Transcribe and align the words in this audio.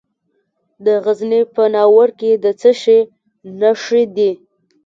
د 0.85 0.87
غزني 1.03 1.41
په 1.55 1.63
ناور 1.75 2.09
کې 2.19 2.31
د 2.43 2.45
څه 2.59 2.71
شي 2.81 2.99
نښې 3.59 4.03
دي؟ 4.15 4.31